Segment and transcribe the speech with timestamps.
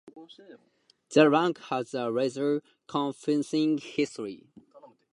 [1.13, 4.47] The rank has a rather confusing history.